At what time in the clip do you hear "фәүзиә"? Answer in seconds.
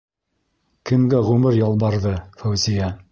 2.41-2.91